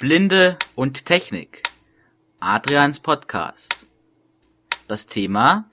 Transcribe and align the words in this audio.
Blinde 0.00 0.56
und 0.76 1.06
Technik. 1.06 1.60
Adrians 2.38 3.00
Podcast. 3.00 3.88
Das 4.86 5.08
Thema 5.08 5.68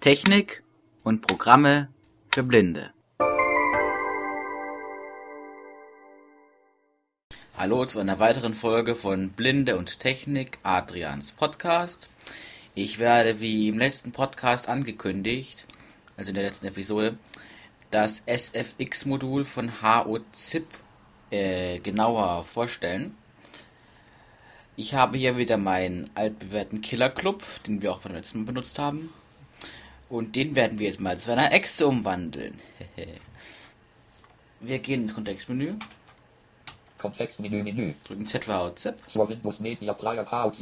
Technik 0.00 0.62
und 1.02 1.26
Programme 1.26 1.88
für 2.30 2.42
Blinde. 2.42 2.92
Hallo 7.56 7.86
zu 7.86 8.00
einer 8.00 8.18
weiteren 8.18 8.52
Folge 8.52 8.94
von 8.94 9.30
Blinde 9.30 9.78
und 9.78 9.98
Technik, 9.98 10.58
Adrians 10.62 11.32
Podcast. 11.32 12.10
Ich 12.74 12.98
werde 12.98 13.40
wie 13.40 13.68
im 13.68 13.78
letzten 13.78 14.12
Podcast 14.12 14.68
angekündigt, 14.68 15.64
also 16.18 16.32
in 16.32 16.34
der 16.34 16.44
letzten 16.44 16.66
Episode, 16.66 17.16
das 17.90 18.24
SFX-Modul 18.26 19.46
von 19.46 19.80
HOZIP 19.80 20.66
äh, 21.30 21.78
genauer 21.78 22.44
vorstellen. 22.44 23.16
Ich 24.78 24.94
habe 24.94 25.18
hier 25.18 25.36
wieder 25.36 25.56
meinen 25.56 26.08
altbewährten 26.14 26.80
Killer 26.82 27.10
Club, 27.10 27.42
den 27.66 27.82
wir 27.82 27.90
auch 27.90 27.98
beim 27.98 28.12
letzten 28.12 28.38
Mal 28.38 28.44
benutzt 28.44 28.78
haben. 28.78 29.12
Und 30.08 30.36
den 30.36 30.54
werden 30.54 30.78
wir 30.78 30.86
jetzt 30.86 31.00
mal 31.00 31.18
zu 31.18 31.32
einer 31.32 31.50
Echse 31.50 31.88
umwandeln. 31.88 32.54
wir 34.60 34.78
gehen 34.78 35.02
ins 35.02 35.16
Kontextmenü. 35.16 35.74
Kontextmenü, 36.96 37.64
Menü. 37.64 37.94
Drücken 38.04 38.24
Z 38.28 38.44
für 38.44 38.52
H7. 38.52 38.94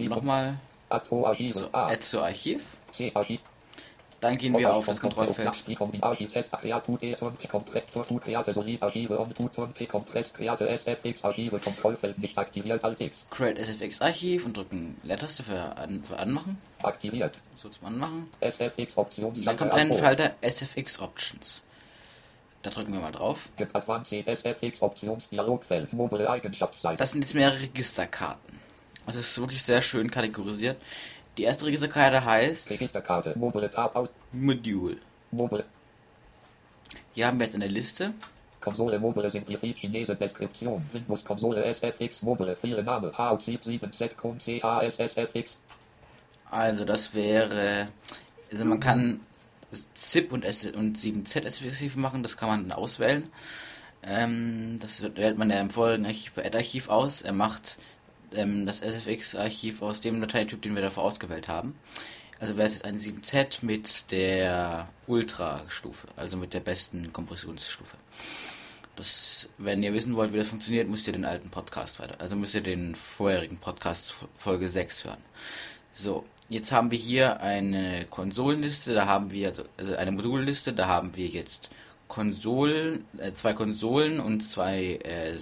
Nochmal 0.08 0.56
Add 0.88 1.10
to 1.10 2.00
zu 2.00 2.22
Archiv. 2.22 2.78
C 2.92 3.12
Archiv. 3.14 3.40
Dann 4.20 4.38
gehen 4.38 4.56
wir 4.56 4.72
auf 4.72 4.86
das 4.86 5.00
Kontrollfeld. 5.00 5.52
Create 13.30 13.58
SFX 13.58 14.00
Archiv 14.00 14.46
und 14.46 14.56
drücken 14.56 14.96
Leertaste 15.02 15.42
für, 15.42 15.76
an, 15.76 16.02
für 16.02 16.18
Anmachen. 16.18 16.58
Aktiviert. 16.82 17.36
So 17.54 17.68
zum 17.68 17.86
Anmachen. 17.88 18.28
SFX 18.40 18.96
Options. 18.96 19.44
Dann 19.44 19.56
kommt 19.56 19.72
ein 19.72 19.92
Falter 19.92 20.34
SFX 20.40 21.00
Options. 21.00 21.62
Da 22.62 22.70
drücken 22.70 22.94
wir 22.94 23.00
mal 23.00 23.12
drauf. 23.12 23.50
Das 26.96 27.12
sind 27.12 27.20
jetzt 27.20 27.34
mehrere 27.34 27.60
Registerkarten. 27.60 28.58
Also 29.06 29.20
es 29.20 29.30
ist 29.30 29.38
wirklich 29.38 29.62
sehr 29.62 29.80
schön 29.82 30.10
kategorisiert. 30.10 30.76
Die 31.36 31.42
erste 31.42 31.66
Registerkarte 31.66 32.24
heißt 32.24 32.70
Registerkarte. 32.70 33.34
Module. 34.32 34.96
Mobile. 35.30 35.64
Hier 37.12 37.26
haben 37.26 37.38
wir 37.38 37.46
jetzt 37.46 37.54
eine 37.54 37.68
Liste. 37.68 38.14
Konsole 38.60 38.98
Mobile 38.98 39.30
Simplified 39.30 39.76
Chinese 39.76 40.16
Deskription. 40.16 40.84
Windows 40.92 41.24
Konsole 41.24 41.62
SFX 41.74 42.22
Mobile. 42.22 42.56
Viele 42.60 42.82
Name. 42.82 43.10
H77Z 43.10 44.14
Kun 44.16 44.38
CASSFX. 44.38 45.58
Also 46.50 46.84
das 46.84 47.14
wäre, 47.14 47.88
also 48.50 48.64
man 48.64 48.80
kann 48.80 49.20
ZIP 49.70 50.32
und, 50.32 50.44
S 50.44 50.64
und 50.66 50.96
7Z 50.96 51.44
SFX 51.44 51.96
machen, 51.96 52.22
das 52.22 52.36
kann 52.36 52.48
man 52.48 52.68
dann 52.68 52.78
auswählen. 52.78 53.24
Ähm, 54.02 54.78
das 54.80 55.02
wählt 55.02 55.36
man 55.36 55.50
ja 55.50 55.60
im 55.60 55.70
vorigen 55.70 56.06
Archiv 56.06 56.34
bei 56.34 56.46
Add-Archiv 56.46 56.88
aus. 56.88 57.22
Er 57.22 57.32
macht 57.32 57.78
ähm, 58.36 58.66
das 58.66 58.80
SFX-Archiv 58.80 59.82
aus 59.82 60.00
dem 60.00 60.20
Dateityp, 60.20 60.62
den 60.62 60.74
wir 60.74 60.82
davor 60.82 61.04
ausgewählt 61.04 61.48
haben. 61.48 61.74
Also 62.38 62.56
wäre 62.56 62.66
es 62.66 62.74
jetzt 62.74 62.84
ein 62.84 62.98
7Z 62.98 63.64
mit 63.64 64.10
der 64.10 64.88
Ultra-Stufe, 65.06 66.08
also 66.16 66.36
mit 66.36 66.52
der 66.52 66.60
besten 66.60 67.12
Kompressionsstufe. 67.12 67.96
Das, 68.94 69.48
wenn 69.58 69.82
ihr 69.82 69.92
wissen 69.94 70.16
wollt, 70.16 70.32
wie 70.32 70.38
das 70.38 70.48
funktioniert, 70.48 70.88
müsst 70.88 71.06
ihr 71.06 71.12
den 71.12 71.24
alten 71.24 71.50
Podcast 71.50 71.98
weiter, 71.98 72.16
also 72.18 72.36
müsst 72.36 72.54
ihr 72.54 72.62
den 72.62 72.94
vorherigen 72.94 73.58
Podcast 73.58 74.26
Folge 74.36 74.68
6 74.68 75.04
hören. 75.04 75.22
So, 75.92 76.24
jetzt 76.48 76.72
haben 76.72 76.90
wir 76.90 76.98
hier 76.98 77.40
eine 77.40 78.04
Konsolenliste, 78.06 78.94
da 78.94 79.06
haben 79.06 79.30
wir, 79.30 79.52
also 79.76 79.96
eine 79.96 80.12
Modulliste, 80.12 80.72
da 80.72 80.88
haben 80.88 81.16
wir 81.16 81.28
jetzt 81.28 81.70
Konsolen, 82.08 83.04
äh, 83.18 83.32
zwei 83.32 83.54
Konsolen 83.54 84.20
und 84.20 84.42
zwei, 84.42 84.98
äh, 85.04 85.36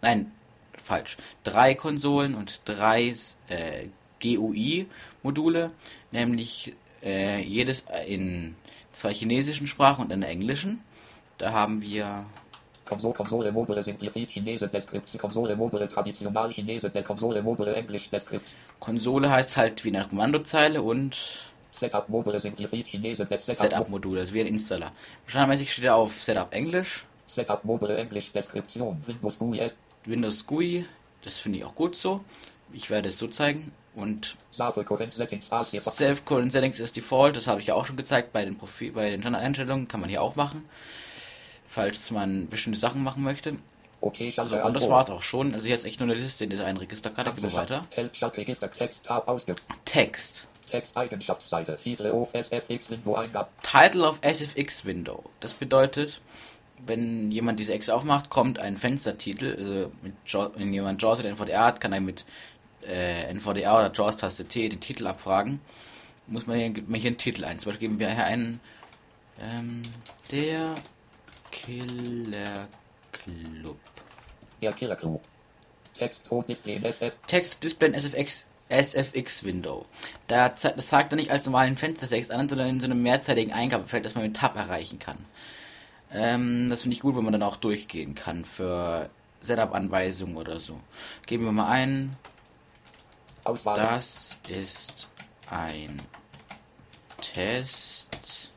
nein, 0.00 0.32
falsch, 0.76 1.16
drei 1.44 1.74
Konsolen 1.74 2.34
und 2.34 2.62
drei 2.64 3.12
äh, 3.48 3.88
GUI-Module, 4.22 5.70
nämlich 6.10 6.74
äh, 7.02 7.40
jedes 7.42 7.84
in 8.06 8.54
zwei 8.92 9.12
chinesischen 9.12 9.66
Sprachen 9.66 10.04
und 10.04 10.12
einer 10.12 10.28
englischen. 10.28 10.80
Da 11.38 11.52
haben 11.52 11.82
wir 11.82 12.26
Konsole, 12.84 13.14
Konsole 13.14 13.52
Mobile 13.52 13.82
Simplified 13.82 14.28
Chinese 14.28 14.68
Deskription. 14.68 15.20
Konsole 15.20 15.56
Mobile 15.56 15.88
Traditional 15.88 16.52
Chinese 16.52 16.90
Des 16.90 17.04
Konsole 17.04 17.42
Mobile 17.42 17.74
Englisch 17.74 18.08
Deskription. 18.10 18.54
Konsole 18.78 19.30
heißt 19.30 19.56
halt 19.56 19.84
wie 19.84 19.88
eine 19.88 20.06
Kommandozeile 20.06 20.82
und 20.82 21.16
Setup 21.72 22.08
Mobile 22.08 22.38
Simplified 22.40 22.86
Chinese 22.86 23.24
Des 23.24 23.46
Setup-Modul, 23.46 24.18
also 24.18 24.34
wie 24.34 24.40
ein 24.42 24.46
Installer. 24.46 24.92
Standardmäßig 25.26 25.72
steht 25.72 25.86
er 25.86 25.96
auf 25.96 26.20
Setup 26.20 26.52
Englisch, 26.52 27.06
Setup 27.34 27.64
Mobile 27.64 27.96
Englisch 27.96 28.30
Deskription. 28.32 29.02
Windows 29.06 29.38
GUI. 29.38 29.70
Windows 30.04 30.46
GUI, 30.46 30.86
das 31.22 31.38
finde 31.38 31.58
ich 31.58 31.64
auch 31.64 31.74
gut 31.74 31.96
so. 31.96 32.24
Ich 32.72 32.90
werde 32.90 33.08
es 33.08 33.18
so 33.18 33.28
zeigen. 33.28 33.72
Und 33.94 34.36
Asia. 35.52 35.80
Self-Current 35.80 36.50
Settings 36.50 36.80
ist 36.80 36.96
Default, 36.96 37.36
das 37.36 37.46
habe 37.46 37.60
ich 37.60 37.66
ja 37.66 37.74
auch 37.74 37.84
schon 37.84 37.96
gezeigt 37.96 38.32
bei 38.32 38.44
den 38.44 38.56
Profil, 38.56 38.92
bei 38.92 39.10
den 39.10 39.20
Standardeinstellungen, 39.20 39.86
kann 39.86 40.00
man 40.00 40.08
hier 40.08 40.22
auch 40.22 40.34
machen. 40.34 40.66
Falls 41.66 42.10
man 42.10 42.48
bestimmte 42.48 42.78
Sachen 42.78 43.02
machen 43.02 43.22
möchte. 43.22 43.58
Okay, 44.00 44.34
So, 44.42 44.56
und 44.56 44.74
das 44.74 44.88
war's 44.88 45.10
auch 45.10 45.22
schon. 45.22 45.54
Also 45.54 45.68
jetzt 45.68 45.84
echt 45.84 46.00
nur 46.00 46.10
eine 46.10 46.18
Liste 46.18 46.44
in 46.44 46.50
dieser 46.50 46.66
einen 46.66 46.78
Registerkarte. 46.78 47.32
Gehen 47.32 47.44
wir 47.44 47.52
weiter. 47.52 47.86
Text. 47.90 48.18
Text. 49.84 50.50
Text 50.68 50.96
Eigenschaftsseite. 50.96 51.76
Titel 51.76 52.06
of 52.10 52.28
SFX 52.32 52.90
Window 52.90 53.14
Eingabe. 53.14 53.48
Title 53.62 54.04
of 54.08 54.18
SFX 54.22 54.84
Window. 54.84 55.22
Das 55.38 55.54
bedeutet, 55.54 56.20
wenn 56.86 57.30
jemand 57.30 57.60
diese 57.60 57.72
Ex 57.72 57.88
aufmacht, 57.88 58.30
kommt 58.30 58.60
ein 58.60 58.76
Fenstertitel. 58.76 59.56
Also 59.56 59.92
mit 60.02 60.14
JAWS, 60.26 60.52
wenn 60.56 60.72
jemand 60.72 61.00
JAWS 61.02 61.20
oder 61.20 61.28
NVDA 61.30 61.64
hat, 61.64 61.80
kann 61.80 61.92
er 61.92 62.00
mit 62.00 62.24
äh, 62.86 63.32
NVDA 63.32 63.78
oder 63.78 63.92
JAWS-Taste 63.92 64.46
T 64.46 64.68
den 64.68 64.80
Titel 64.80 65.06
abfragen. 65.06 65.60
Muss 66.26 66.46
man 66.46 66.58
hier, 66.58 66.70
gibt 66.70 66.88
man 66.88 67.00
hier 67.00 67.10
einen 67.10 67.18
Titel 67.18 67.44
ein. 67.44 67.58
Zum 67.58 67.70
Beispiel 67.70 67.88
geben 67.88 68.00
wir 68.00 68.14
hier 68.14 68.24
einen 68.24 68.60
ähm, 69.40 69.82
der 70.30 70.74
Killer 71.50 72.68
Club. 73.12 73.78
Der 74.60 74.72
Killer 74.72 74.96
Club. 74.96 75.22
Text 75.98 76.22
Display 76.48 76.80
SF. 76.82 77.12
Text 77.26 77.62
Display 77.62 77.92
SFX 77.92 78.46
SFX 78.68 79.44
Window. 79.44 79.84
Da, 80.28 80.48
das 80.48 80.88
sagt 80.88 81.12
er 81.12 81.16
nicht 81.16 81.30
als 81.30 81.44
normalen 81.44 81.76
Fenstertext 81.76 82.30
an, 82.30 82.48
sondern 82.48 82.68
in 82.68 82.80
so 82.80 82.86
einem 82.86 83.02
mehrzeitigen 83.02 83.52
Eingabefeld, 83.52 84.04
das 84.04 84.14
man 84.14 84.24
mit 84.24 84.36
Tab 84.36 84.56
erreichen 84.56 84.98
kann. 84.98 85.18
Ähm, 86.12 86.68
das 86.68 86.82
finde 86.82 86.94
ich 86.94 87.00
gut, 87.00 87.16
wenn 87.16 87.24
man 87.24 87.32
dann 87.32 87.42
auch 87.42 87.56
durchgehen 87.56 88.14
kann 88.14 88.44
für 88.44 89.08
Setup-Anweisungen 89.40 90.36
oder 90.36 90.60
so. 90.60 90.80
Geben 91.26 91.44
wir 91.44 91.52
mal 91.52 91.68
ein, 91.68 92.16
Auswahl. 93.44 93.74
das 93.74 94.38
ist 94.48 95.08
ein 95.50 96.00
Test. 97.20 98.50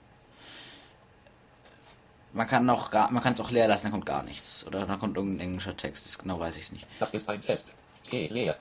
Man 2.33 2.47
kann 2.47 2.69
auch 2.69 2.91
gar, 2.91 3.09
man 3.11 3.23
kann 3.23 3.33
es 3.33 3.39
auch 3.39 3.51
leer 3.51 3.67
lassen, 3.67 3.85
dann 3.85 3.93
kommt 3.93 4.05
gar 4.05 4.23
nichts. 4.23 4.67
Oder 4.67 4.85
dann 4.85 4.99
kommt 4.99 5.15
irgendein 5.15 5.47
englischer 5.47 5.77
Text, 5.77 6.05
das 6.05 6.17
genau 6.17 6.39
weiß 6.39 6.57
ich 6.57 6.71
nicht. 6.73 6.85
Das 6.99 7.13
ist 7.13 7.27
ein 7.29 7.41
Test. 7.41 7.65
T 8.09 8.27
leer. 8.27 8.55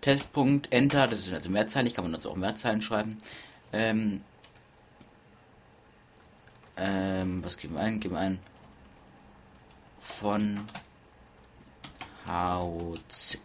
Testpunkt 0.00 0.72
Enter, 0.72 1.08
das 1.08 1.20
ist 1.20 1.34
also 1.34 1.50
mehrzeilig, 1.50 1.94
kann 1.94 2.04
man 2.04 2.14
also 2.14 2.30
auch 2.30 2.36
Mehrzeilen 2.36 2.80
schreiben. 2.80 3.18
Ähm, 3.72 4.22
ähm, 6.78 7.44
was 7.44 7.56
geben 7.56 7.74
wir 7.74 7.82
ein? 7.82 8.00
Geben 8.00 8.14
wir 8.14 8.20
ein 8.20 8.38
von 9.98 10.60
Hauzip. 12.26 13.40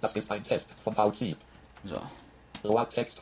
Das 0.00 0.14
ist 0.14 0.30
ein 0.30 0.44
Test 0.44 0.66
von 0.82 0.96
Aussieb. 0.96 1.36
So. 1.84 2.00
Text 2.90 3.20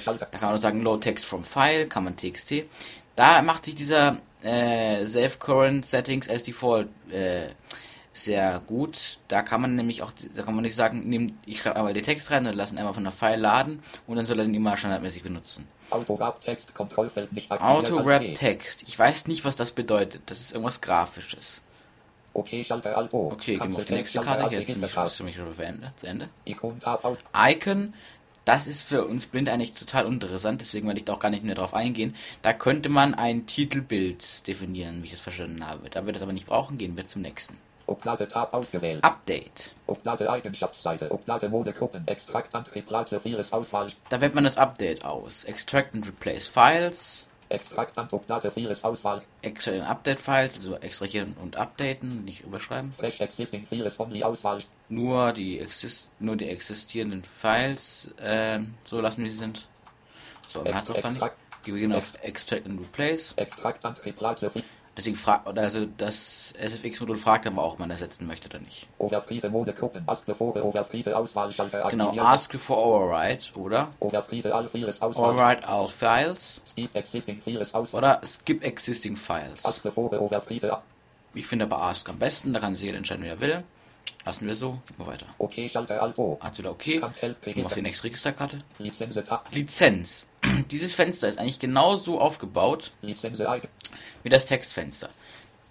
Schalter. 0.00 0.26
Da 0.30 0.38
kann 0.38 0.48
man 0.48 0.56
auch 0.56 0.60
sagen 0.60 0.82
Load 0.82 1.00
Text 1.00 1.24
from 1.24 1.44
File, 1.44 1.86
kann 1.86 2.04
man 2.04 2.16
TXT. 2.16 2.64
Da 3.14 3.40
macht 3.42 3.64
sich 3.64 3.74
dieser 3.74 4.16
äh, 4.42 5.04
Save 5.06 5.38
Current 5.38 5.86
Settings 5.86 6.28
as 6.28 6.42
Default 6.42 6.88
äh, 7.10 7.48
sehr 8.12 8.60
gut. 8.66 9.18
Da 9.28 9.42
kann 9.42 9.60
man 9.60 9.76
nämlich 9.76 10.02
auch, 10.02 10.12
da 10.34 10.42
kann 10.42 10.54
man 10.54 10.64
nicht 10.64 10.74
sagen, 10.74 11.08
nehm, 11.08 11.38
ich 11.46 11.58
schreibe 11.58 11.76
einmal 11.76 11.92
den 11.92 12.02
Text 12.02 12.30
rein 12.30 12.46
und 12.46 12.54
lassen 12.54 12.78
einmal 12.78 12.94
von 12.94 13.04
der 13.04 13.12
File 13.12 13.40
laden 13.40 13.82
und 14.06 14.16
dann 14.16 14.26
soll 14.26 14.38
er 14.38 14.44
den 14.44 14.54
immer 14.54 14.76
standardmäßig 14.76 15.22
benutzen. 15.22 15.68
Auto-Wrap 15.90 16.40
Text 16.40 16.74
Kontrollfeld 16.74 17.32
nicht. 17.32 17.50
Ich 18.86 18.98
weiß 18.98 19.28
nicht, 19.28 19.44
was 19.44 19.56
das 19.56 19.72
bedeutet. 19.72 20.22
Das 20.26 20.40
ist 20.40 20.52
irgendwas 20.52 20.80
Grafisches. 20.80 21.62
Okay, 22.32 22.64
Schalter 22.64 22.96
Alt 22.96 23.12
O. 23.12 23.30
Okay, 23.32 23.58
gehen 23.58 23.70
wir 23.70 23.76
auf 23.76 23.84
die 23.84 23.94
nächste 23.94 24.20
Karte. 24.20 24.54
Jetzt 24.54 24.68
ist 24.68 24.76
nämlich 24.76 25.36
schon 25.36 25.54
zu 25.96 26.06
Ende. 26.06 26.28
Icon, 27.34 27.94
das 28.44 28.66
ist 28.66 28.82
für 28.82 29.04
uns 29.04 29.26
blind 29.26 29.48
eigentlich 29.48 29.74
total 29.74 30.06
uninteressant, 30.06 30.60
deswegen 30.60 30.86
werde 30.86 30.98
ich 30.98 31.04
da 31.04 31.12
auch 31.12 31.18
gar 31.18 31.30
nicht 31.30 31.44
mehr 31.44 31.54
drauf 31.54 31.74
eingehen. 31.74 32.14
Da 32.42 32.52
könnte 32.52 32.88
man 32.88 33.14
ein 33.14 33.46
Titelbild 33.46 34.46
definieren, 34.46 35.02
wie 35.02 35.06
ich 35.06 35.12
es 35.12 35.20
verstanden 35.20 35.66
habe. 35.66 35.90
Da 35.90 36.06
wir 36.06 36.12
das 36.12 36.22
aber 36.22 36.32
nicht 36.32 36.46
brauchen, 36.46 36.78
gehen 36.78 36.96
wir 36.96 37.06
zum 37.06 37.22
nächsten. 37.22 37.56
Oblade 37.90 38.28
Tab 38.28 38.54
ausgewählt. 38.54 39.02
Update. 39.02 39.74
Oblade 39.86 40.30
Eigenschaftsseite. 40.30 41.10
Oblade 41.10 41.48
Mode 41.48 41.72
Gruppen. 41.72 42.06
Extrakt 42.06 42.54
and 42.54 42.72
Replace 42.74 43.20
vieles 43.22 43.52
Auswahl. 43.52 43.92
Da 44.08 44.20
wählt 44.20 44.34
man 44.34 44.44
das 44.44 44.56
Update 44.56 45.04
aus. 45.04 45.44
Extract 45.44 45.94
and 45.94 46.06
Replace 46.06 46.46
Files. 46.46 47.26
Extrakt 47.48 47.98
and 47.98 48.12
Oblade 48.12 48.52
vieles 48.52 48.84
Auswahl. 48.84 49.22
Extrahieren 49.42 49.84
Update-Files, 49.84 50.54
also 50.54 50.76
extrahieren 50.76 51.34
und 51.42 51.56
updaten, 51.56 52.24
nicht 52.24 52.42
überschreiben. 52.42 52.94
Fresh 52.96 53.20
Existing 53.20 53.66
vieles 53.68 53.98
Only 53.98 54.22
Auswahl. 54.22 54.62
Nur 54.88 55.32
die, 55.32 55.58
exist 55.58 56.10
nur 56.20 56.36
die 56.36 56.48
existierenden 56.48 57.24
Files 57.24 58.14
äh, 58.18 58.60
so 58.84 59.00
lassen, 59.00 59.24
wie 59.24 59.28
sie 59.30 59.36
sind. 59.38 59.66
So, 60.46 60.62
man 60.62 60.76
hat 60.76 60.88
doch 60.88 61.00
gar 61.00 61.10
nicht. 61.10 61.26
Wir 61.64 61.74
gehen 61.74 61.92
auf 61.92 62.12
Extract 62.22 62.66
and 62.66 62.80
Replace. 62.80 63.34
Extrakt 63.36 63.84
and 63.84 64.04
Replace 64.04 64.48
viel- 64.52 64.62
Deswegen 64.96 65.16
fragt, 65.16 65.48
oder 65.48 65.62
also 65.62 65.86
das 65.86 66.52
SFX-Modul 66.58 67.16
fragt 67.16 67.46
aber 67.46 67.62
auch, 67.62 67.74
ob 67.74 67.78
man 67.78 67.90
ersetzen 67.90 68.26
möchte 68.26 68.48
oder 68.48 68.58
nicht. 68.58 68.88
Genau, 71.88 72.18
ask 72.18 72.58
for 72.58 72.76
override 72.76 73.44
oder 73.54 73.88
override 74.00 74.52
all 74.52 75.88
files 75.88 76.62
oder 77.92 78.20
skip 78.26 78.64
existing 78.64 79.16
files. 79.16 79.82
Ich 81.32 81.46
finde 81.46 81.64
aber 81.64 81.82
ask 81.82 82.08
am 82.08 82.18
besten, 82.18 82.52
da 82.52 82.58
kann 82.60 82.74
sich 82.74 82.84
jeder 82.84 82.98
entscheiden, 82.98 83.24
wie 83.24 83.28
er 83.28 83.40
will. 83.40 83.62
Lassen 84.26 84.46
wir 84.46 84.54
so, 84.54 84.72
gehen 84.86 84.98
wir 84.98 85.06
weiter. 85.06 85.26
Okay, 85.38 85.70
Schalter 85.70 86.02
Alt 86.02 86.18
O. 86.18 86.36
Hat 86.40 86.58
wieder 86.58 86.72
okay. 86.72 87.00
Gehen 87.20 87.56
wir 87.56 87.64
auf 87.66 87.74
die 87.74 87.80
nächste 87.82 88.04
Registerkarte. 88.04 88.58
Lizenz. 89.52 90.28
Dieses 90.68 90.94
Fenster 90.94 91.28
ist 91.28 91.38
eigentlich 91.38 91.58
genauso 91.58 92.20
aufgebaut 92.20 92.92
wie 93.02 94.28
das 94.28 94.46
Textfenster. 94.46 95.08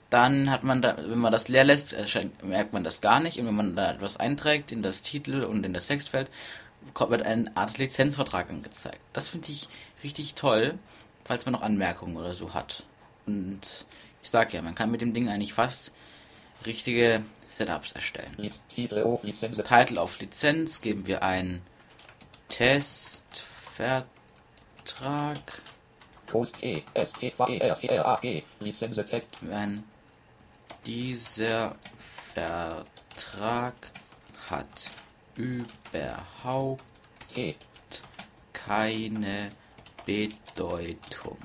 Dann 0.10 0.50
hat 0.50 0.64
man 0.64 0.82
da, 0.82 0.98
wenn 0.98 1.20
man 1.20 1.32
das 1.32 1.50
leer 1.50 1.64
lässt, 1.64 1.96
merkt 2.42 2.74
man 2.74 2.84
das 2.84 3.02
gar 3.02 3.20
nicht. 3.20 3.40
Und 3.40 3.46
wenn 3.46 3.56
man 3.56 3.76
da 3.76 3.92
etwas 3.92 4.18
einträgt 4.18 4.72
in 4.72 4.82
das 4.82 5.02
Titel 5.04 5.44
und 5.44 5.66
in 5.66 5.74
das 5.74 5.88
Textfeld, 5.88 6.30
wird 6.98 7.22
eine 7.24 7.56
Art 7.56 7.78
Lizenzvertrag 7.78 8.50
angezeigt. 8.50 9.00
Das 9.14 9.30
finde 9.30 9.50
ich 9.52 9.68
richtig 10.04 10.34
toll, 10.34 10.80
falls 11.24 11.46
man 11.46 11.54
noch 11.54 11.62
Anmerkungen 11.62 12.18
oder 12.18 12.34
so 12.34 12.54
hat. 12.54 12.84
Und 13.26 13.86
ich 14.24 14.30
sag 14.30 14.54
ja, 14.54 14.62
man 14.62 14.76
kann 14.76 14.90
mit 14.90 15.02
dem 15.02 15.14
Ding 15.14 15.30
eigentlich 15.30 15.54
fast 15.54 15.92
richtige 16.66 17.24
Setups 17.46 17.92
erstellen. 17.92 18.52
Titel 18.74 19.04
O. 19.04 19.20
Lizenz 19.24 19.58
Title 19.58 20.02
auf 20.02 20.20
Lizenz 20.20 20.82
geben 20.82 21.06
wir 21.08 21.24
ein 21.24 21.62
Testvertrag. 22.50 24.06
Post 26.28 26.62
E. 26.64 26.84
E. 27.50 27.60
Tag. 28.04 28.24
Ein 29.52 29.84
dieser 30.86 31.76
Vertrag 31.98 33.76
hat 34.50 34.92
überhaupt 35.36 36.82
keine 38.54 39.50
Bedeutung 40.06 41.38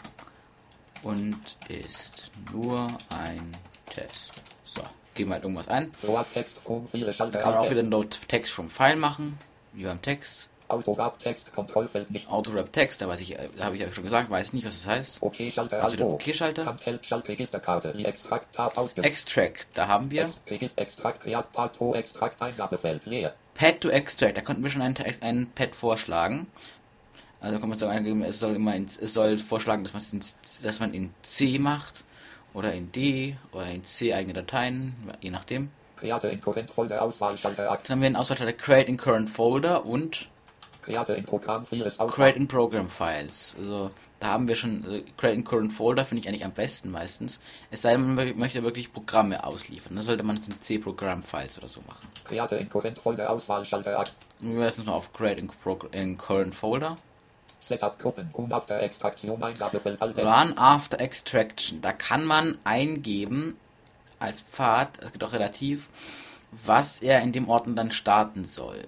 und 1.03 1.57
ist 1.69 2.31
nur 2.53 2.87
ein 3.11 3.53
Test. 3.91 4.33
So, 4.65 4.83
geben 5.15 5.31
wir 5.31 5.35
halt 5.35 5.45
irgendwas 5.45 5.69
ein. 5.69 5.91
Schalter. 7.15 7.39
Kann 7.39 7.53
man 7.53 7.61
auch 7.61 7.71
wieder 7.71 7.81
einen 7.81 8.11
Text 8.11 8.53
vom 8.53 8.69
File 8.71 8.97
machen, 8.97 9.39
wie 9.73 9.85
beim 9.85 10.01
Text. 10.01 10.49
Autograph 10.75 11.19
Text. 11.19 11.53
Kontrollfeld 11.55 12.11
nicht. 12.11 12.29
Autorap 12.29 12.73
Text, 12.73 13.01
da 13.03 13.09
weiß 13.09 13.21
ich, 13.21 13.39
äh, 13.39 13.49
habe 13.61 13.75
ich 13.77 13.81
ja 13.83 13.91
schon 13.93 14.05
gesagt, 14.05 14.31
weiß 14.31 14.53
nicht, 14.53 14.67
was 14.67 14.75
das 14.75 14.87
heißt. 14.89 15.23
Okay, 15.23 15.53
Schalter 15.55 15.77
Also 15.83 15.93
Alt 15.95 16.01
der 16.01 16.07
O. 16.07 16.15
OK-Schalter. 16.15 16.65
Kann 16.65 16.79
Help 16.79 17.05
Schalt 17.05 17.29
Registerkarte. 17.29 17.93
Wie 17.97 18.05
Extrakt 18.05 18.55
Tab. 18.55 18.73
Extract, 18.97 19.67
da 19.75 19.89
haben 19.89 20.11
wir 20.11 20.25
Ex- 20.27 20.35
Register 20.51 20.83
Extrakt 20.83 21.21
Creat 21.23 21.53
Part 21.53 21.81
O. 21.81 21.95
Extrakt 21.95 22.41
Eingabefeld. 22.43 23.07
Leer. 23.07 23.35
Pad 23.55 23.81
to 23.81 23.89
Extract, 23.89 24.37
da 24.37 24.41
konnten 24.41 24.63
wir 24.63 24.71
schon 24.71 24.83
einen, 24.83 24.97
einen 25.21 25.51
Pad 25.53 25.75
vorschlagen. 25.75 26.47
Also 27.41 27.59
kann 27.59 27.69
man 27.69 27.77
sagen, 27.79 28.23
es 28.23 28.39
soll 28.41 28.57
immer 28.57 28.75
in, 28.75 28.87
es 28.87 29.13
soll 29.15 29.39
vorschlagen, 29.39 29.85
dass 29.85 29.93
man 29.93 30.03
in, 30.13 30.21
dass 30.63 30.81
man 30.81 30.95
in 30.95 31.13
C 31.23 31.59
macht 31.59 32.05
oder 32.55 32.73
in 32.73 32.91
D 32.91 33.37
oder 33.53 33.67
in 33.67 33.85
C 33.85 34.15
eigene 34.15 34.33
Dateien, 34.33 34.95
je 35.21 35.31
nachdem. 35.31 35.71
Create 35.97 36.25
in 36.25 36.41
Current 36.41 36.71
Folder 36.71 37.03
Auswahlschalter. 37.03 37.65
Dann 37.67 37.79
haben 37.91 38.01
wir 38.01 38.07
einen 38.07 38.17
Auswahlschalter 38.17 38.55
Create 38.55 38.89
in 38.89 38.97
Current 38.97 39.29
Folder 39.31 39.85
und 39.87 40.29
Create 40.85 41.09
in 41.11 41.25
Programm 41.25 41.67
vieles 41.67 41.99
Auswahl. 41.99 42.15
Create 42.15 42.37
in 42.37 42.49
Program 42.49 42.89
Files. 42.89 43.57
Also 43.59 43.91
da 44.21 44.29
haben 44.29 44.49
wir 44.49 44.55
schon 44.55 44.85
also 44.85 45.01
Create 45.17 45.35
in 45.35 45.45
Current 45.45 45.73
Folder 45.73 46.05
finde 46.05 46.23
ich 46.23 46.29
eigentlich 46.29 46.45
am 46.45 46.53
besten 46.53 46.91
meistens. 46.91 47.41
Es 47.71 47.83
sei 47.83 47.93
denn, 47.93 48.15
man 48.15 48.39
möchte 48.39 48.63
wirklich 48.63 48.93
Programme 48.93 49.45
ausliefern. 49.45 49.95
Dann 49.95 50.05
sollte 50.05 50.23
man 50.23 50.37
es 50.37 50.49
in 50.49 50.61
C 50.61 50.79
Program 50.79 51.23
Files 51.23 51.59
oder 51.59 51.69
so 51.69 51.81
machen. 51.87 52.09
Create 52.25 52.53
in 52.53 52.69
Current 52.69 52.99
Folder 52.99 53.31
Auswahlschalter 53.31 53.99
Akt. 53.99 54.15
Wir 54.41 54.65
lassen 54.65 54.87
mal 54.87 54.93
auf 54.93 55.13
Create 55.13 55.41
in, 55.41 55.51
in 55.93 56.19
Current 56.19 56.55
Folder. 56.55 56.97
Setup 57.61 57.99
Gruppen. 57.99 58.31
Run 58.37 58.53
after 58.53 58.77
Eingabefeld 58.77 60.03
Alt. 60.03 60.19
Run 60.19 60.59
after 60.59 61.01
extraction. 61.01 61.81
Da 61.81 61.93
kann 61.93 62.27
man 62.27 62.59
eingeben 62.65 63.57
als 64.19 64.43
Pfad, 64.43 65.03
das 65.03 65.13
geht 65.13 65.25
auch 65.25 65.33
relativ, 65.33 65.89
was 66.53 67.03
er 67.03 67.23
in 67.23 67.33
dem 67.33 67.49
Ordner 67.49 67.75
dann 67.75 67.91
starten 67.91 68.45
soll. 68.45 68.85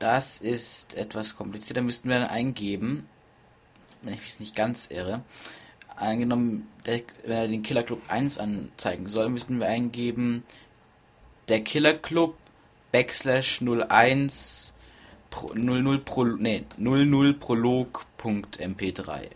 Das 0.00 0.38
ist 0.38 0.94
etwas 0.94 1.36
komplizierter, 1.36 1.82
müssten 1.82 2.08
wir 2.08 2.18
dann 2.18 2.28
eingeben, 2.28 3.06
wenn 4.00 4.14
ich 4.14 4.22
mich 4.22 4.40
nicht 4.40 4.56
ganz 4.56 4.86
irre. 4.90 5.22
Angenommen, 5.94 6.66
der, 6.86 7.02
wenn 7.24 7.36
er 7.36 7.48
den 7.48 7.62
Killer 7.62 7.82
Club 7.82 8.00
1 8.08 8.38
anzeigen 8.38 9.08
soll, 9.08 9.28
müssten 9.28 9.60
wir 9.60 9.66
eingeben, 9.66 10.42
der 11.50 11.62
Killer 11.62 11.92
Club 11.92 12.34
backslash 12.92 13.60
01 13.60 14.74
Pro, 15.28 15.52
00 15.52 15.98
Pro, 15.98 16.24
nee, 16.24 16.64
00 16.78 17.34
Prolog.mp3. 17.34 19.28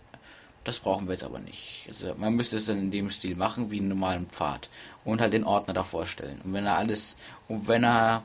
Das 0.64 0.78
brauchen 0.78 1.06
wir 1.06 1.12
jetzt 1.12 1.24
aber 1.24 1.40
nicht. 1.40 1.84
Also 1.88 2.14
man 2.16 2.34
müsste 2.34 2.56
es 2.56 2.64
dann 2.64 2.78
in 2.78 2.90
dem 2.90 3.10
Stil 3.10 3.36
machen 3.36 3.70
wie 3.70 3.80
einen 3.80 3.88
normalen 3.88 4.26
Pfad 4.26 4.70
und 5.04 5.20
halt 5.20 5.34
den 5.34 5.44
Ordner 5.44 5.74
davor 5.74 6.06
stellen. 6.06 6.40
Und 6.42 6.54
wenn 6.54 6.64
er 6.64 6.78
alles 6.78 7.18
und 7.48 7.68
wenn 7.68 7.84
er 7.84 8.22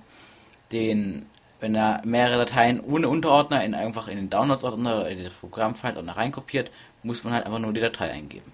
den 0.72 1.26
wenn 1.60 1.76
er 1.76 2.02
mehrere 2.06 2.40
Dateien 2.46 2.80
ohne 2.80 3.10
Unterordner 3.10 3.64
in 3.64 3.74
einfach 3.74 4.08
in 4.08 4.18
den 4.18 4.30
Downloads-Ordner 4.30 5.02
oder 5.02 5.10
in 5.10 5.24
das 5.24 5.34
Programmfile-Ordner 5.34 6.18
reinkopiert, 6.18 6.72
muss 7.04 7.24
man 7.24 7.34
halt 7.34 7.46
einfach 7.46 7.60
nur 7.60 7.74
die 7.74 7.82
Datei 7.82 8.12
eingeben. 8.12 8.52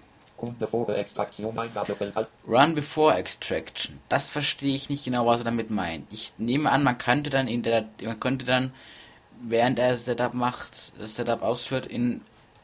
Run 2.46 2.74
before 2.74 3.14
extraction. 3.14 3.98
Das 4.08 4.30
verstehe 4.30 4.74
ich 4.74 4.90
nicht 4.90 5.04
genau, 5.04 5.24
was 5.24 5.40
er 5.40 5.44
damit 5.44 5.70
meint. 5.70 6.12
Ich 6.12 6.34
nehme 6.36 6.70
an, 6.70 6.82
man 6.82 6.98
könnte 6.98 7.30
dann 7.30 7.48
in 7.48 7.62
der, 7.62 7.86
man 8.02 8.20
könnte 8.20 8.44
dann, 8.44 8.72
während 9.40 9.78
er 9.78 9.96
Setup 9.96 10.34
macht, 10.34 11.00
das 11.00 11.16
Setup 11.16 11.42
ausführt, 11.42 11.86
in, 11.86 12.20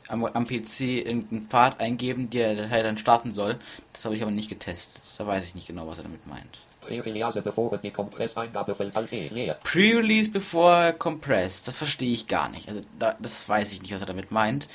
am, 0.08 0.24
am 0.24 0.46
PC 0.46 0.80
irgendeinen 0.80 1.46
Pfad 1.48 1.80
eingeben, 1.80 2.28
der 2.28 2.54
Datei 2.54 2.82
dann 2.82 2.98
starten 2.98 3.32
soll. 3.32 3.58
Das 3.94 4.04
habe 4.04 4.14
ich 4.14 4.22
aber 4.22 4.30
nicht 4.30 4.50
getestet. 4.50 5.02
Da 5.16 5.26
weiß 5.26 5.44
ich 5.44 5.54
nicht 5.54 5.66
genau, 5.66 5.86
was 5.86 5.98
er 5.98 6.04
damit 6.04 6.26
meint. 6.26 6.58
Pre-Release 6.86 7.40
bevor 7.42 7.78
Decompress 7.78 8.36
Eingabefeld 8.36 8.96
Alt. 8.96 9.12
E. 9.12 9.28
Leer. 9.28 9.58
Pre-Release 9.64 10.30
before 10.30 10.92
Compress, 10.92 11.62
das 11.62 11.76
verstehe 11.76 12.12
ich 12.12 12.26
gar 12.26 12.48
nicht. 12.48 12.68
Also 12.68 12.82
da, 12.98 13.16
das 13.20 13.48
weiß 13.48 13.72
ich 13.72 13.82
nicht, 13.82 13.94
was 13.94 14.00
er 14.00 14.06
damit 14.06 14.30
meint. 14.30 14.68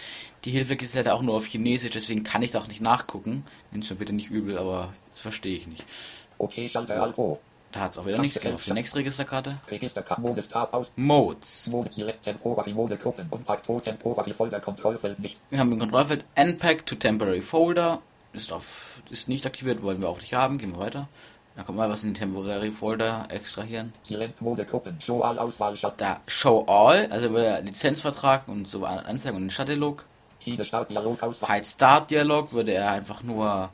Die 0.45 0.51
Hilfe 0.51 0.75
ist 0.75 0.95
leider 0.95 1.13
auch 1.13 1.21
nur 1.21 1.35
auf 1.35 1.45
Chinesisch, 1.45 1.91
deswegen 1.91 2.23
kann 2.23 2.41
ich 2.41 2.51
da 2.51 2.59
auch 2.59 2.67
nicht 2.67 2.81
nachgucken. 2.81 3.43
Nimm's 3.71 3.89
mir 3.89 3.97
bitte 3.97 4.13
nicht 4.13 4.29
übel, 4.29 4.57
aber 4.57 4.93
das 5.11 5.21
verstehe 5.21 5.55
ich 5.55 5.67
nicht. 5.67 5.85
Okay, 6.37 6.69
Schalter 6.69 7.01
Alt 7.01 7.17
O. 7.17 7.39
Da 7.71 7.81
hat 7.81 7.91
es 7.91 7.97
auch 7.97 8.05
wieder 8.05 8.17
nichts. 8.17 8.41
Wir 8.43 8.55
auf 8.55 8.63
die 8.63 8.71
nächste 8.71 8.99
Registerkarte. 8.99 9.59
Registerkarte 9.69 10.21
Modus 10.21 10.47
Tab 10.47 10.73
aus. 10.73 10.91
Modes. 10.95 11.67
Mode 11.67 11.91
Select 11.93 12.23
Temporary 12.23 12.73
Mode 12.73 12.97
Gruppen. 12.97 13.27
Unpackt 13.29 13.65
to 13.65 13.79
Temporary 13.79 14.33
Folder 14.33 14.59
Kontrollfeld 14.59 15.19
nicht. 15.19 15.37
Wir 15.49 15.59
haben 15.59 15.73
im 15.73 15.79
Kontrollfeld 15.79 16.23
Unpack 16.37 16.85
to 16.85 16.95
Temporary 16.95 17.41
Folder. 17.41 18.01
Ist, 18.33 18.53
auf, 18.53 19.01
ist 19.09 19.27
nicht 19.27 19.45
aktiviert, 19.45 19.81
wollen 19.81 20.01
wir 20.01 20.09
auch 20.09 20.21
nicht 20.21 20.33
haben. 20.33 20.57
Gehen 20.57 20.73
wir 20.73 20.79
weiter. 20.79 21.07
Da 21.57 21.63
kommt 21.63 21.79
mal 21.79 21.89
was 21.89 22.03
in 22.03 22.11
den 22.11 22.15
Temporary 22.15 22.71
Folder 22.71 23.25
extrahieren. 23.29 23.91
Silent 24.03 24.39
Mode 24.39 24.63
Gruppen. 24.63 25.01
Show 25.01 25.21
All 25.21 25.39
Auswahlschalter. 25.39 25.97
Da 25.97 26.21
Show 26.27 26.63
All, 26.67 27.07
also 27.07 27.29
über 27.29 27.59
Lizenzvertrag 27.61 28.47
und 28.47 28.69
so 28.69 28.85
Anzeigen 28.85 29.35
und 29.35 29.43
den 29.45 29.49
Startdialog. 29.49 30.05
Hide 30.39 30.63
Start 30.63 30.91
Dialog 30.91 31.21
Auswahl. 31.23 32.51
Würde 32.51 32.73
er 32.73 32.91
einfach 32.91 33.23
nur, 33.23 33.71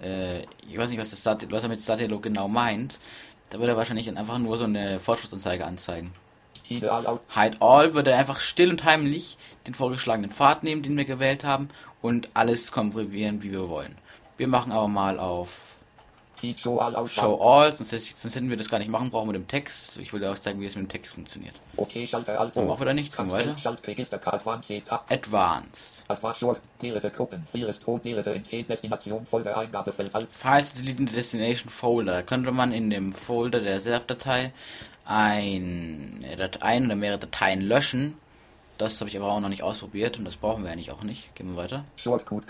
äh, 0.00 0.42
ich 0.68 0.78
weiß 0.78 0.90
nicht, 0.90 1.00
was, 1.00 1.10
das 1.10 1.20
Start, 1.20 1.50
was 1.50 1.64
er 1.64 1.68
mit 1.68 1.80
Start 1.80 1.98
Dialog 1.98 2.22
genau 2.22 2.46
meint. 2.46 3.00
Da 3.50 3.58
würde 3.58 3.72
er 3.72 3.76
wahrscheinlich 3.76 4.16
einfach 4.16 4.38
nur 4.38 4.56
so 4.56 4.64
eine 4.64 5.00
Fortschrittsanzeige 5.00 5.66
anzeigen. 5.66 6.14
Hide 6.62 6.92
All 6.92 7.04
Aus. 7.04 7.20
Hide 7.34 7.56
All 7.60 7.94
würde 7.94 8.12
er 8.12 8.18
einfach 8.18 8.38
still 8.38 8.70
und 8.70 8.84
heimlich 8.84 9.38
den 9.66 9.74
vorgeschlagenen 9.74 10.30
Pfad 10.30 10.62
nehmen, 10.62 10.82
den 10.84 10.96
wir 10.96 11.04
gewählt 11.04 11.42
haben, 11.42 11.66
und 12.00 12.30
alles 12.34 12.70
komprimieren, 12.70 13.42
wie 13.42 13.50
wir 13.50 13.68
wollen. 13.68 13.98
Wir 14.36 14.46
machen 14.46 14.70
aber 14.70 14.88
mal 14.88 15.18
auf 15.18 15.73
Feed 16.44 16.60
Show 16.60 16.78
All 16.78 16.94
Auswahl. 16.94 17.24
Show 17.24 17.40
All, 17.40 17.72
sonst, 17.74 17.90
sonst 17.90 18.34
hätten 18.34 18.50
wir 18.50 18.56
das 18.56 18.68
gar 18.68 18.78
nicht 18.78 18.90
machen 18.90 19.10
brauchen 19.10 19.28
mit 19.28 19.36
dem 19.36 19.48
Text. 19.48 19.98
Ich 19.98 20.12
will 20.12 20.20
dir 20.20 20.30
auch 20.30 20.38
zeigen, 20.38 20.60
wie 20.60 20.66
es 20.66 20.76
mit 20.76 20.86
dem 20.86 20.88
Text 20.90 21.14
funktioniert. 21.14 21.54
Okay, 21.76 22.06
Schalter 22.06 22.38
Alt. 22.38 22.54
Haben 22.54 22.66
wir 22.66 22.72
auch 22.72 22.80
wieder 22.80 22.92
nichts, 22.92 23.16
gehen 23.16 23.28
wir 23.28 23.34
weiter. 23.34 23.56
Advanced. 25.08 26.04
Files 30.28 30.72
delete 30.74 31.00
in 31.00 31.08
the 31.08 31.14
Destination 31.14 31.70
Folder. 31.70 32.22
Könnte 32.22 32.52
man 32.52 32.72
in 32.72 32.90
dem 32.90 33.12
Folder 33.12 33.60
der 33.60 33.80
SERP-Datei 33.80 34.52
eine 35.06 36.36
Datei 36.36 36.84
oder 36.84 36.94
mehrere 36.94 37.18
Dateien 37.18 37.62
löschen. 37.62 38.16
Das 38.78 39.00
habe 39.00 39.08
ich 39.08 39.16
aber 39.16 39.30
auch 39.30 39.40
noch 39.40 39.48
nicht 39.48 39.62
ausprobiert 39.62 40.18
und 40.18 40.24
das 40.24 40.36
brauchen 40.36 40.64
wir 40.64 40.72
eigentlich 40.72 40.90
auch 40.90 41.02
nicht. 41.02 41.34
Gehen 41.36 41.50
wir 41.50 41.56
weiter. 41.56 41.84
Shortcut 41.96 42.44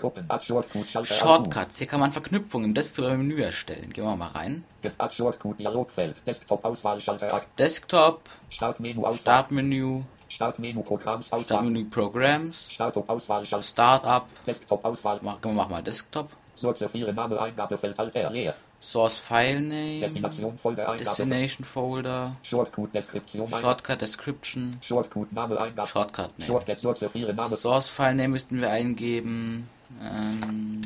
Shortcut 0.46 0.86
Schalter. 0.86 1.14
Shortcuts. 1.14 1.78
Hier 1.78 1.86
kann 1.86 2.00
man 2.00 2.12
Verknüpfungen 2.12 2.68
im 2.68 2.74
Desktop-Menü 2.74 3.42
erstellen. 3.42 3.92
Gehen 3.92 4.04
wir 4.04 4.16
mal 4.16 4.28
rein. 4.28 4.64
Shortcut 5.14 5.58
Dialogfeld. 5.58 6.16
Desktop 6.26 8.20
Startmenü. 8.50 9.02
Startmenü, 9.16 10.04
Startmenü 10.28 10.82
Programms. 10.82 11.26
Startmenü 11.26 11.84
Programs, 11.90 12.70
Startup. 12.72 13.62
Startup. 13.62 14.24
Desktop 14.46 14.84
Auswahl. 14.84 15.20
Mach, 15.22 15.38
mach 15.44 15.68
mal 15.68 15.82
Desktop. 15.82 16.30
Sortiere 16.56 17.12
Name 17.12 17.38
Eingabefeld 17.40 17.98
Alt 17.98 18.16
R 18.16 18.30
leer. 18.30 18.54
Source 18.84 19.18
File 19.18 19.60
Name, 19.60 20.00
Destination 20.00 20.58
Folder 20.58 20.82
Eingabefeld. 20.82 21.00
Destination 21.00 21.64
Folder, 21.64 22.36
Shortcut 22.42 22.94
Deskription 22.94 23.40
ein. 23.40 23.60
Shortcut 23.60 24.00
Description, 24.02 24.80
Shortcut 24.86 25.32
Name. 25.32 25.86
Shortcut 25.86 26.38
Name. 26.38 27.42
Source 27.48 27.88
File 27.88 28.14
Name 28.14 28.28
müssten 28.28 28.60
wir 28.60 28.70
eingeben. 28.70 29.70
Ähm, 30.02 30.82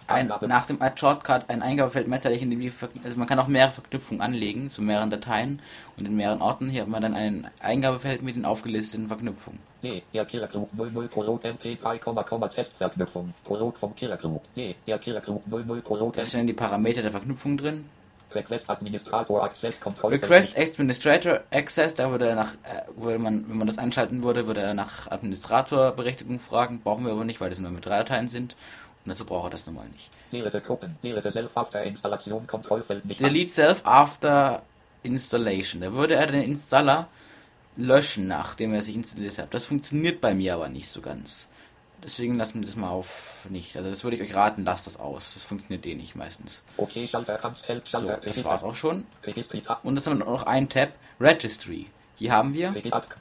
ein, 0.08 0.32
nach 0.42 0.68
dem 0.68 0.80
Shortcut 0.96 1.50
ein 1.50 1.64
Eingabefeld 1.64 2.08
mehrzeitig, 2.08 2.42
in 2.44 2.52
dem 2.52 2.60
die 2.60 2.72
also 3.04 3.18
man 3.18 3.28
kann 3.28 3.40
auch 3.40 3.48
mehrere 3.48 3.72
Verknüpfungen 3.72 4.22
anlegen 4.22 4.70
zu 4.70 4.84
mehreren 4.84 5.10
Dateien 5.10 5.60
und 5.98 6.08
in 6.08 6.16
mehreren 6.16 6.42
Orten. 6.42 6.70
Hier 6.70 6.84
hat 6.84 6.88
man 6.88 7.02
dann 7.02 7.16
ein 7.16 7.48
Eingabefeld 7.62 8.22
mit 8.22 8.36
den 8.36 8.46
aufgelisteten 8.46 9.08
Verknüpfungen. 9.08 9.60
D. 9.82 10.04
Der 10.14 10.26
Killer 10.26 10.48
Group 10.48 10.70
00 10.74 11.08
Prolog 11.08 11.44
MP3, 11.44 12.00
Komma, 12.00 12.24
Komma, 12.24 12.48
Testverknüpfung. 12.48 13.34
Prolog 13.44 13.78
vom 13.80 13.96
Killer 13.96 14.18
Group. 14.18 14.44
D. 14.56 14.76
Der 14.86 15.00
Killer 15.00 15.22
Group 15.22 15.48
00 15.48 15.82
Prolog 15.82 16.14
Da 16.14 16.26
stehen 16.26 16.46
die 16.46 16.54
Parameter 16.54 17.02
der 17.02 17.12
Verknüpfung 17.12 17.58
drin. 17.58 17.86
Request 18.36 18.70
Administrator 18.70 19.44
Access 19.44 19.80
Control. 19.80 20.12
Request 20.12 20.58
Administrator 20.58 21.42
Access, 21.52 21.96
da 21.96 22.12
würde 22.12 22.28
er 22.28 22.36
nach, 22.36 22.54
äh, 22.54 22.82
würde 22.96 23.20
man, 23.20 23.50
wenn 23.50 23.58
man 23.58 23.68
das 23.68 23.78
einschalten 23.78 24.24
würde, 24.24 24.48
würde 24.48 24.62
er 24.62 24.74
nach 24.74 25.10
Administratorberechtigung 25.10 26.40
fragen. 26.40 26.82
Brauchen 26.82 27.06
wir 27.06 27.14
aber 27.14 27.26
nicht, 27.26 27.42
weil 27.42 27.50
das 27.50 27.60
nur 27.60 27.72
mit 27.72 27.86
drei 27.86 27.98
Dateien 28.00 28.28
sind. 28.28 28.56
Und 29.06 29.10
dazu 29.10 29.26
braucht 29.26 29.48
er 29.48 29.52
das 29.52 29.68
normal 29.68 29.88
nicht. 29.90 30.10
Delete 30.32 30.62
Gruppen. 30.62 30.98
Delete 31.04 31.32
Self 31.32 31.52
After 31.56 31.84
Installation 31.84 32.48
Kontrollfeld 32.48 33.06
nicht. 33.06 33.20
Delete 33.20 33.52
Self 33.52 33.82
after 33.86 34.64
Installation. 35.04 35.82
Da 35.82 35.94
würde 35.94 36.16
er 36.16 36.28
den 36.28 36.42
Installer 36.42 37.08
löschen, 37.78 38.28
nachdem 38.28 38.74
er 38.74 38.82
sich 38.82 38.96
installiert 38.96 39.38
hat. 39.38 39.54
Das 39.54 39.68
funktioniert 39.68 40.22
bei 40.22 40.34
mir 40.34 40.56
aber 40.56 40.70
nicht 40.70 40.90
so 40.90 41.02
ganz. 41.02 41.50
Deswegen 42.06 42.38
lassen 42.38 42.60
wir 42.62 42.66
das 42.68 42.76
mal 42.76 42.90
auf 42.90 43.48
nicht. 43.50 43.76
Also 43.76 43.90
das 43.90 44.04
würde 44.04 44.16
ich 44.16 44.22
euch 44.22 44.36
raten, 44.36 44.64
lasst 44.64 44.86
das 44.86 45.00
aus. 45.00 45.34
Das 45.34 45.44
funktioniert 45.44 45.86
eh 45.88 45.96
nicht 45.96 46.16
meistens. 46.16 46.64
Okay, 46.78 47.08
Schalter, 47.08 47.40
Hans, 47.42 47.64
Help, 47.68 47.84
So, 47.92 47.98
Schalter, 47.98 48.22
das 48.24 48.46
war's 48.46 48.64
auch 48.64 48.76
schon. 48.76 49.06
Und 49.84 49.96
jetzt 49.96 50.06
haben 50.08 50.20
wir 50.20 50.26
noch 50.26 50.44
einen 50.44 50.70
Tab, 50.70 50.90
Registry. 51.20 51.88
Hier 52.18 52.32
haben 52.32 52.54
wir 52.54 52.72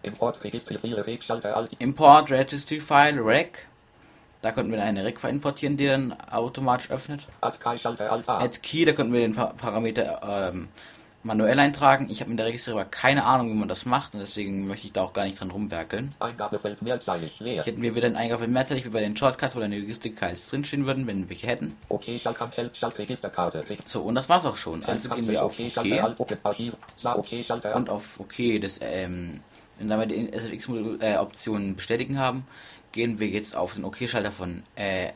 Import, 0.02 0.44
Registry, 0.44 0.78
File, 0.78 1.18
Schalter, 1.22 1.56
Rec. 3.24 3.66
Da 4.42 4.52
könnten 4.52 4.72
wir 4.72 4.82
eine 4.82 5.04
Rec 5.04 5.24
importieren, 5.24 5.78
die 5.78 5.86
dann 5.86 6.12
automatisch 6.30 6.90
öffnet. 6.90 7.26
Schalter. 7.80 8.28
Add 8.28 8.58
Key, 8.62 8.84
da 8.84 8.92
könnten 8.92 9.14
wir 9.14 9.20
den 9.20 9.34
Pa- 9.34 9.54
Parameter 9.56 10.50
ähm, 10.52 10.68
manuell 11.24 11.58
eintragen. 11.58 12.08
Ich 12.10 12.20
habe 12.20 12.30
in 12.30 12.36
der 12.36 12.46
Registrierung 12.46 12.84
keine 12.90 13.24
Ahnung, 13.24 13.50
wie 13.50 13.54
man 13.54 13.66
das 13.68 13.86
macht 13.86 14.14
und 14.14 14.20
deswegen 14.20 14.66
möchte 14.68 14.86
ich 14.86 14.92
da 14.92 15.02
auch 15.02 15.12
gar 15.12 15.24
nicht 15.24 15.40
dran 15.40 15.50
rumwerkeln. 15.50 16.14
Eingabefeld 16.20 16.80
mehrzeilig, 16.82 17.32
leer. 17.40 17.54
Hier 17.54 17.62
hätten 17.72 17.82
wir 17.82 17.94
wieder 17.94 18.06
einen 18.06 18.16
Eingriff 18.16 18.46
mehrzeitig 18.46 18.84
wie 18.84 18.90
bei 18.90 19.00
den 19.00 19.16
Shortcuts, 19.16 19.56
wo 19.56 19.60
dann 19.60 19.70
die 19.70 19.80
Logistik-Files 19.80 20.48
drinstehen 20.50 20.86
würden, 20.86 21.06
wenn 21.06 21.22
wir 21.22 21.30
welche 21.30 21.46
hätten. 21.46 21.76
Okay, 21.88 22.20
Schalter, 22.20 22.50
Help, 22.54 22.76
Schalter, 22.76 22.98
Registerkarte, 22.98 23.68
Reg- 23.68 23.80
So, 23.84 24.02
und 24.02 24.14
das 24.14 24.28
war's 24.28 24.44
auch 24.46 24.56
schon. 24.56 24.84
Also 24.84 25.08
gehen 25.10 25.26
wir 25.28 25.42
auf 25.44 25.58
OK 25.58 25.84
und 27.74 27.90
auf 27.90 28.20
OK 28.20 28.60
das, 28.60 28.80
ähm, 28.82 29.40
wenn 29.78 29.88
wir 29.88 30.06
die 30.06 30.32
SFX-Optionen 30.32 31.74
bestätigen 31.76 32.18
haben, 32.18 32.46
gehen 32.92 33.18
wir 33.18 33.26
jetzt 33.28 33.56
auf 33.56 33.74
den 33.74 33.84
OK-Schalter 33.84 34.30
von 34.30 34.62
äh, 34.76 35.08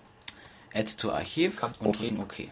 Add 0.74 0.90
to 0.98 1.12
Archiv 1.12 1.62
und 1.80 1.98
drücken 1.98 2.20
OK. 2.20 2.48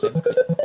Jetzt 0.00 0.04
auf 0.04 0.22
0%. 0.22 0.22
10.9%. 0.22 0.58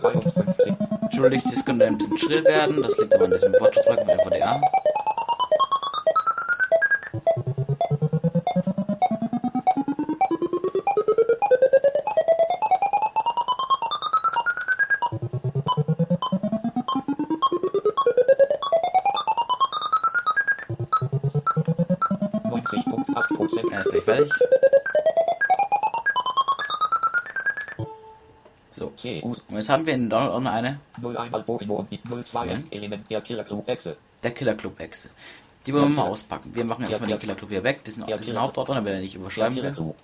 dreiundfünfzig, 0.00 0.74
Entschuldigt, 1.02 1.46
das 1.46 1.64
könnte 1.64 1.86
ein 1.86 1.98
bisschen 1.98 2.18
schrill 2.18 2.44
werden, 2.44 2.82
das 2.82 2.98
liegt 2.98 3.14
aber 3.14 3.24
an 3.24 3.30
diesem 3.32 3.52
Wortschutzblock 3.54 4.00
von 4.04 4.18
VDA. 4.18 4.60
Er 23.70 23.80
ist 23.80 23.90
gleich 23.90 24.04
fertig. 24.04 24.32
So, 28.72 28.92
und 29.22 29.42
jetzt 29.50 29.68
haben 29.68 29.84
wir 29.84 29.94
in 29.94 30.08
Download 30.08 30.32
auch 30.36 30.40
noch 30.40 30.52
eine, 30.52 30.78
01 31.02 31.34
Alborino 31.34 31.74
und 31.76 31.90
die 31.90 32.00
02 32.02 32.46
Ja. 32.46 32.56
Element 32.70 33.10
der 33.10 33.20
Killer 33.20 33.44
Club 33.44 33.68
Exe. 33.68 35.10
Die 35.66 35.74
wollen 35.74 35.84
wir 35.94 36.02
mal 36.02 36.08
auspacken. 36.08 36.54
Wir 36.54 36.64
machen 36.64 36.86
erstmal 36.86 37.08
den 37.08 37.18
Killer 37.18 37.34
Club 37.34 37.50
hier 37.50 37.64
weg, 37.64 37.78
Ja, 37.78 37.82
diesen 37.82 38.06
Killer- 38.06 38.40
Hauptordner, 38.42 38.84
wenn 38.84 38.94
er 38.94 39.00
nicht 39.00 39.14
überschreiben 39.16 39.56
will. 39.56 39.72
Group. 39.72 39.96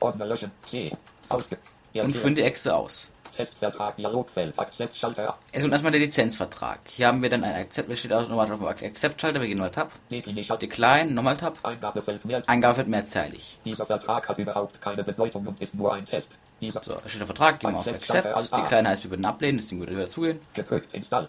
Ordner 0.00 0.26
löschen. 0.26 0.50
C. 0.66 0.92
Ausge. 1.28 1.58
Der 1.94 2.04
und 2.04 2.16
führen 2.16 2.34
die 2.36 2.42
Exe 2.42 2.74
aus. 2.74 3.10
Testvertrag 3.38 3.96
Dialogfeld. 3.96 4.58
Akzeptschalter. 4.58 5.38
Es 5.52 5.62
kommt 5.62 5.72
erstmal 5.72 5.92
der 5.92 6.00
Lizenzvertrag. 6.00 6.80
Hier 6.88 7.06
haben 7.06 7.22
wir 7.22 7.30
dann 7.30 7.44
ein 7.44 7.54
Accept, 7.54 7.96
steht 7.96 8.12
auch 8.12 8.28
nochmal 8.28 8.50
auf 8.50 8.58
dem 8.58 8.66
Accept-Schalter, 8.66 9.40
wir 9.40 9.46
gehen 9.46 9.58
mal 9.58 9.70
Tab. 9.70 9.92
Decline 10.10 11.12
nochmal 11.12 11.36
Tab. 11.36 11.56
Eingabefeld 11.62 12.24
mehr. 12.24 12.42
Eingabefeld 12.48 12.88
mehrzeilig. 12.88 13.60
Dieser 13.64 13.86
Vertrag 13.86 14.28
hat 14.28 14.38
überhaupt 14.38 14.80
keine 14.80 15.04
Bedeutung 15.04 15.46
und 15.46 15.60
ist 15.62 15.72
nur 15.72 15.94
ein 15.94 16.04
Test. 16.04 16.30
Dieser 16.60 16.82
So, 16.82 16.94
da 16.94 17.08
steht 17.08 17.20
der 17.20 17.26
Vertrag, 17.26 17.60
gehen 17.60 17.70
wir 17.70 17.78
auf 17.78 17.86
Accept. 17.86 18.50
Decline 18.56 18.88
heißt, 18.88 19.04
wir 19.04 19.12
würden 19.12 19.24
ablehnen, 19.24 19.58
das 19.58 19.68
Ding 19.68 19.78
würde 19.78 19.92
wieder 19.92 20.08
zugehen. 20.08 20.40
gedrückt. 20.54 20.92
Install. 20.92 21.28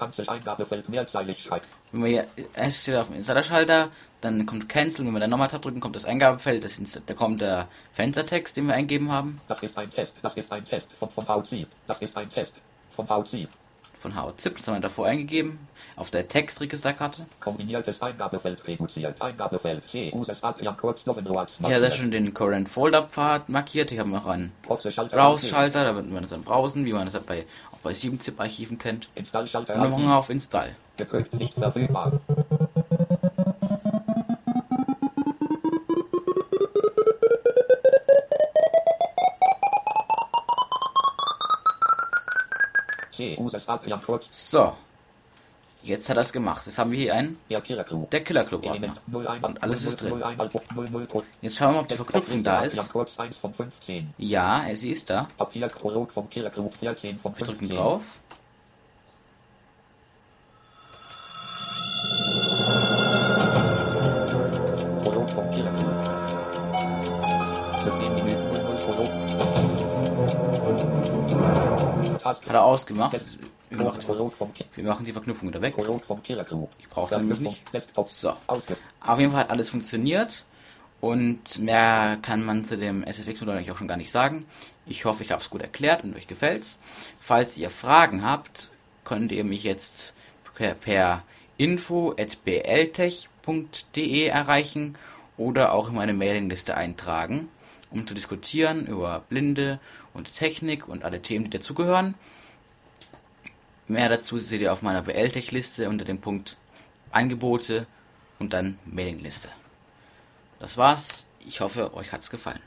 Cancel 0.00 0.26
Eingabefeld 0.30 0.88
mehrzeilig 0.88 1.42
schreibt. 1.42 1.68
Wenn 1.92 2.02
wir 2.04 2.08
hier, 2.08 2.26
es 2.54 2.82
steht 2.82 2.96
auf 2.96 3.08
dem 3.08 3.16
Insider-Schalter, 3.16 3.90
dann 4.22 4.46
kommt 4.46 4.66
Cancel, 4.68 5.04
wenn 5.06 5.12
wir 5.12 5.20
dann 5.20 5.28
nochmal 5.30 5.48
Tab 5.48 5.60
drücken, 5.60 5.80
kommt 5.80 5.94
das 5.94 6.06
Eingabefeld, 6.06 6.64
das 6.64 6.78
Insta- 6.80 7.02
da 7.04 7.12
kommt 7.14 7.40
der 7.42 7.68
Fenstertext, 7.92 8.56
den 8.56 8.66
wir 8.66 8.74
eingeben 8.74 9.12
haben, 9.12 9.40
Das 9.46 9.62
ist 9.62 9.76
ein 9.76 9.90
Test. 9.90 10.14
Das 10.22 10.34
ist 10.38 10.50
ein 10.50 10.64
Test 10.64 10.88
vom, 10.98 11.10
vom 11.10 11.26
VC. 11.26 11.66
Das 11.86 12.00
ist 12.00 12.16
ein 12.16 12.30
Test 12.30 12.54
vom 12.96 13.06
VC. 13.06 13.46
Von 14.00 14.14
HZip, 14.14 14.56
das 14.56 14.66
haben 14.66 14.76
wir 14.76 14.80
davor 14.80 15.06
eingegeben, 15.06 15.58
auf 15.96 16.10
der 16.10 16.26
Textregisterkarte. 16.26 17.26
Kombiniertes 17.40 18.00
Eingabefeld 18.00 18.66
reduziert. 18.66 19.20
Eingabefeld 19.20 19.88
C. 19.88 20.12
Uses 20.14 20.42
Adrian 20.42 20.76
Kurz. 20.76 21.02
Hier 21.02 21.74
hat 21.74 21.82
er 21.82 21.90
schon 21.90 22.10
den 22.10 22.32
Current 22.34 22.68
Folder 22.68 23.02
Pfad 23.02 23.48
markiert, 23.48 23.90
hier 23.90 24.00
haben 24.00 24.10
wir 24.10 24.18
noch 24.18 24.26
einen. 24.26 24.52
Browse-Schalter, 24.66 25.84
da 25.84 25.94
wird 25.94 26.10
man 26.10 26.22
das 26.22 26.30
dann 26.30 26.42
browsen, 26.42 26.84
wie 26.84 26.92
man 26.92 27.04
das 27.04 27.14
halt 27.14 27.26
bei, 27.26 27.44
auch 27.72 27.78
bei 27.78 27.92
7-Zip-Archiven 27.92 28.78
kennt. 28.78 29.08
Und 29.14 29.28
dann 29.32 29.90
machen 29.90 30.04
wir 30.04 30.16
auf 30.16 30.30
Install. 30.30 30.70
Gedrückt. 30.96 31.32
Nicht 31.34 31.54
verfügbar. 31.54 32.20
So. 44.30 44.72
Jetzt 45.82 46.10
hat 46.10 46.16
er 46.18 46.20
es 46.20 46.32
gemacht. 46.32 46.66
Jetzt 46.66 46.76
haben 46.78 46.90
wir 46.90 46.98
hier 46.98 47.14
einen, 47.14 47.38
Der 47.48 47.62
Killer 47.62 47.84
Club. 47.84 48.10
der 48.10 48.22
Killer 48.22 48.44
Club 48.44 48.64
Ordner. 48.66 48.94
Element 49.06 49.28
01 49.28 49.44
Und 49.44 49.62
alles 49.62 49.84
ist 49.84 49.96
drin. 50.02 50.18
00 50.18 50.36
00 50.92 51.22
Jetzt 51.40 51.56
schauen 51.56 51.68
wir 51.68 51.72
mal, 51.72 51.80
ob 51.80 51.88
die 51.88 51.94
Verknüpfung 51.96 52.44
da 52.44 52.60
ist. 52.64 52.92
Kurz 52.92 53.18
1 53.18 53.38
von 53.38 53.54
15. 53.54 54.12
Ja, 54.18 54.64
sie 54.74 54.90
ist 54.90 55.08
da. 55.08 55.28
Papierprolog 55.38 56.12
vom 56.12 56.28
Killer 56.28 56.50
Club 56.50 56.74
14 56.78 57.18
von 57.18 57.34
Wir 57.34 57.46
drücken 57.46 57.60
15. 57.60 57.76
drauf. 57.78 58.20
Prolog 65.02 65.30
vom 65.30 65.50
Killer 65.50 65.72
Club. 65.72 66.04
Systemmenü 67.84 68.32
00 68.32 68.76
Prolog. 68.84 69.10
Task. 72.22 72.42
Hat 72.46 72.54
er 72.54 72.64
ausgemacht. 72.64 73.20
Wir 73.70 73.78
machen, 73.84 74.00
vom, 74.36 74.52
Ki- 74.54 74.64
wir 74.74 74.84
machen 74.84 75.06
die 75.06 75.12
Verknüpfung 75.12 75.48
wieder 75.48 75.62
weg. 75.62 75.74
Ich 76.78 76.88
brauche 76.88 77.14
nämlich 77.20 77.38
nicht. 77.40 77.72
So. 78.10 78.34
Auf 79.00 79.18
jeden 79.18 79.30
Fall 79.32 79.40
hat 79.40 79.50
alles 79.50 79.70
funktioniert. 79.70 80.44
Und 81.00 81.58
mehr 81.60 82.18
kann 82.20 82.44
man 82.44 82.62
zu 82.64 82.76
dem 82.76 83.02
SFX-Modell 83.04 83.56
eigentlich 83.56 83.70
auch 83.72 83.78
schon 83.78 83.88
gar 83.88 83.96
nicht 83.96 84.10
sagen. 84.10 84.44
Ich 84.86 85.06
hoffe, 85.06 85.22
ich 85.22 85.30
habe 85.30 85.40
es 85.40 85.48
gut 85.48 85.62
erklärt 85.62 86.04
und 86.04 86.14
euch 86.14 86.26
gefällt's. 86.26 86.78
Falls 87.18 87.56
ihr 87.56 87.70
Fragen 87.70 88.22
habt, 88.22 88.70
könnt 89.04 89.32
ihr 89.32 89.44
mich 89.44 89.64
jetzt 89.64 90.14
per, 90.54 90.74
per 90.74 91.22
info.bltech.de 93.00 94.26
erreichen 94.26 94.96
oder 95.36 95.72
auch 95.72 95.88
in 95.88 95.94
meine 95.94 96.12
Mailingliste 96.12 96.76
eintragen, 96.76 97.48
um 97.90 98.06
zu 98.06 98.14
diskutieren 98.14 98.86
über 98.86 99.22
Blinde 99.28 99.80
und 100.12 100.34
Technik 100.34 100.88
und 100.88 101.04
alle 101.04 101.22
Themen, 101.22 101.44
die 101.44 101.50
dazugehören. 101.50 102.14
Mehr 103.90 104.08
dazu 104.08 104.38
seht 104.38 104.60
ihr 104.60 104.72
auf 104.72 104.82
meiner 104.82 105.02
BL-Tech-Liste 105.02 105.88
unter 105.88 106.04
dem 106.04 106.20
Punkt 106.20 106.56
Angebote 107.10 107.88
und 108.38 108.52
dann 108.52 108.78
Mailingliste. 108.84 109.48
Das 110.60 110.76
war's. 110.76 111.26
Ich 111.44 111.60
hoffe, 111.60 111.92
euch 111.94 112.12
hat's 112.12 112.30
gefallen. 112.30 112.60